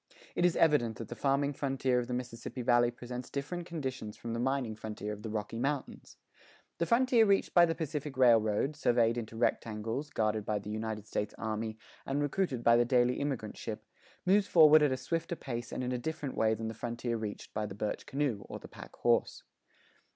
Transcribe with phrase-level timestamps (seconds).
[0.33, 4.33] It is evident that the farming frontier of the Mississippi Valley presents different conditions from
[4.33, 6.17] the mining frontier of the Rocky Mountains.
[6.79, 11.35] The frontier reached by the Pacific Railroad, surveyed into rectangles, guarded by the United States
[11.37, 13.85] Army, and recruited by the daily immigrant ship,
[14.25, 17.53] moves forward at a swifter pace and in a different way than the frontier reached
[17.53, 19.43] by the birch canoe or the pack horse.